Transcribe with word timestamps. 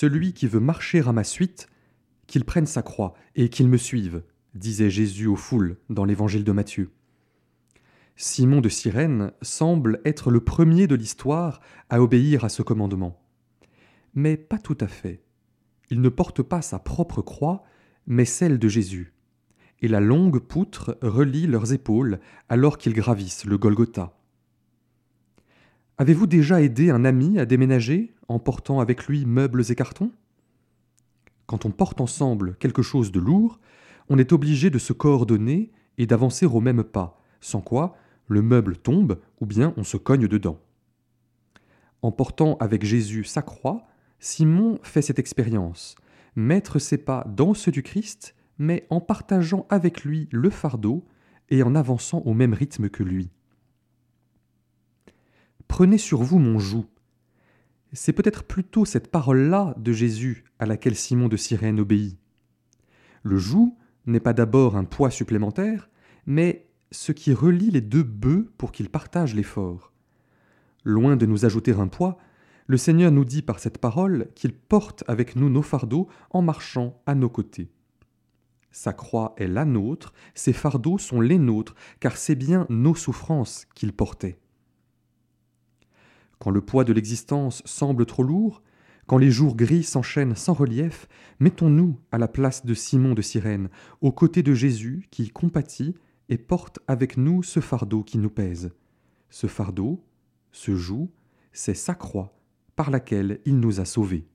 Celui 0.00 0.32
qui 0.32 0.46
veut 0.46 0.60
marcher 0.60 1.06
à 1.06 1.12
ma 1.12 1.24
suite, 1.24 1.68
qu'il 2.26 2.46
prenne 2.46 2.64
sa 2.64 2.80
croix 2.80 3.12
et 3.36 3.50
qu'il 3.50 3.68
me 3.68 3.76
suive, 3.76 4.22
disait 4.54 4.88
Jésus 4.88 5.26
aux 5.26 5.36
foules 5.36 5.76
dans 5.90 6.06
l'évangile 6.06 6.42
de 6.42 6.52
Matthieu. 6.52 6.90
Simon 8.16 8.62
de 8.62 8.70
Cyrène 8.70 9.32
semble 9.42 10.00
être 10.06 10.30
le 10.30 10.40
premier 10.40 10.86
de 10.86 10.94
l'histoire 10.94 11.60
à 11.90 12.00
obéir 12.00 12.46
à 12.46 12.48
ce 12.48 12.62
commandement. 12.62 13.20
Mais 14.14 14.38
pas 14.38 14.56
tout 14.56 14.78
à 14.80 14.88
fait. 14.88 15.22
Il 15.90 16.00
ne 16.00 16.08
porte 16.08 16.40
pas 16.40 16.62
sa 16.62 16.78
propre 16.78 17.20
croix, 17.20 17.62
mais 18.06 18.24
celle 18.24 18.58
de 18.58 18.68
Jésus. 18.68 19.12
Et 19.82 19.88
la 19.88 20.00
longue 20.00 20.38
poutre 20.38 20.96
relie 21.02 21.46
leurs 21.46 21.74
épaules 21.74 22.20
alors 22.48 22.78
qu'ils 22.78 22.94
gravissent 22.94 23.44
le 23.44 23.58
Golgotha. 23.58 24.16
Avez-vous 25.98 26.26
déjà 26.26 26.62
aidé 26.62 26.88
un 26.88 27.04
ami 27.04 27.38
à 27.38 27.44
déménager? 27.44 28.14
En 28.30 28.38
portant 28.38 28.78
avec 28.78 29.06
lui 29.06 29.26
meubles 29.26 29.64
et 29.70 29.74
cartons? 29.74 30.12
Quand 31.46 31.64
on 31.64 31.72
porte 31.72 32.00
ensemble 32.00 32.54
quelque 32.60 32.80
chose 32.80 33.10
de 33.10 33.18
lourd, 33.18 33.58
on 34.08 34.18
est 34.18 34.32
obligé 34.32 34.70
de 34.70 34.78
se 34.78 34.92
coordonner 34.92 35.72
et 35.98 36.06
d'avancer 36.06 36.46
au 36.46 36.60
même 36.60 36.84
pas, 36.84 37.20
sans 37.40 37.60
quoi 37.60 37.96
le 38.28 38.40
meuble 38.40 38.76
tombe 38.76 39.18
ou 39.40 39.46
bien 39.46 39.74
on 39.76 39.82
se 39.82 39.96
cogne 39.96 40.28
dedans. 40.28 40.60
En 42.02 42.12
portant 42.12 42.56
avec 42.60 42.84
Jésus 42.84 43.24
sa 43.24 43.42
croix, 43.42 43.88
Simon 44.20 44.78
fait 44.84 45.02
cette 45.02 45.18
expérience, 45.18 45.96
mettre 46.36 46.78
ses 46.78 46.98
pas 46.98 47.26
dans 47.28 47.52
ceux 47.52 47.72
du 47.72 47.82
Christ, 47.82 48.36
mais 48.58 48.86
en 48.90 49.00
partageant 49.00 49.66
avec 49.70 50.04
lui 50.04 50.28
le 50.30 50.50
fardeau 50.50 51.04
et 51.48 51.64
en 51.64 51.74
avançant 51.74 52.18
au 52.20 52.34
même 52.34 52.54
rythme 52.54 52.90
que 52.90 53.02
lui. 53.02 53.30
Prenez 55.66 55.98
sur 55.98 56.22
vous 56.22 56.38
mon 56.38 56.60
joug. 56.60 56.86
C'est 57.92 58.12
peut-être 58.12 58.44
plutôt 58.44 58.84
cette 58.84 59.10
parole-là 59.10 59.74
de 59.76 59.92
Jésus 59.92 60.44
à 60.58 60.66
laquelle 60.66 60.94
Simon 60.94 61.28
de 61.28 61.36
Cyrène 61.36 61.80
obéit. 61.80 62.18
Le 63.22 63.36
joug 63.36 63.76
n'est 64.06 64.20
pas 64.20 64.32
d'abord 64.32 64.76
un 64.76 64.84
poids 64.84 65.10
supplémentaire, 65.10 65.90
mais 66.24 66.68
ce 66.92 67.12
qui 67.12 67.32
relie 67.32 67.70
les 67.70 67.80
deux 67.80 68.02
bœufs 68.02 68.52
pour 68.58 68.72
qu'ils 68.72 68.90
partagent 68.90 69.34
l'effort. 69.34 69.92
Loin 70.84 71.16
de 71.16 71.26
nous 71.26 71.44
ajouter 71.44 71.72
un 71.72 71.88
poids, 71.88 72.18
le 72.66 72.76
Seigneur 72.76 73.10
nous 73.10 73.24
dit 73.24 73.42
par 73.42 73.58
cette 73.58 73.78
parole 73.78 74.28
qu'il 74.34 74.52
porte 74.54 75.02
avec 75.08 75.34
nous 75.34 75.50
nos 75.50 75.62
fardeaux 75.62 76.08
en 76.30 76.42
marchant 76.42 77.02
à 77.06 77.16
nos 77.16 77.28
côtés. 77.28 77.72
Sa 78.70 78.92
croix 78.92 79.34
est 79.36 79.48
la 79.48 79.64
nôtre, 79.64 80.12
ses 80.34 80.52
fardeaux 80.52 80.96
sont 80.96 81.20
les 81.20 81.38
nôtres, 81.38 81.74
car 81.98 82.16
c'est 82.16 82.36
bien 82.36 82.66
nos 82.68 82.94
souffrances 82.94 83.66
qu'il 83.74 83.92
portait. 83.92 84.38
Quand 86.40 86.50
le 86.50 86.62
poids 86.62 86.84
de 86.84 86.94
l'existence 86.94 87.62
semble 87.66 88.06
trop 88.06 88.22
lourd, 88.22 88.62
quand 89.06 89.18
les 89.18 89.30
jours 89.30 89.56
gris 89.56 89.82
s'enchaînent 89.82 90.34
sans 90.34 90.54
relief, 90.54 91.06
mettons-nous 91.38 92.00
à 92.12 92.18
la 92.18 92.28
place 92.28 92.64
de 92.64 92.72
Simon 92.72 93.12
de 93.12 93.20
Cyrène, 93.20 93.68
aux 94.00 94.10
côtés 94.10 94.42
de 94.42 94.54
Jésus 94.54 95.06
qui 95.10 95.28
compatit 95.28 95.94
et 96.30 96.38
porte 96.38 96.78
avec 96.88 97.18
nous 97.18 97.42
ce 97.42 97.60
fardeau 97.60 98.02
qui 98.02 98.16
nous 98.16 98.30
pèse. 98.30 98.72
Ce 99.28 99.48
fardeau, 99.48 100.02
ce 100.50 100.74
joug, 100.76 101.10
c'est 101.52 101.74
sa 101.74 101.94
croix 101.94 102.40
par 102.74 102.90
laquelle 102.90 103.40
il 103.44 103.60
nous 103.60 103.78
a 103.78 103.84
sauvés. 103.84 104.29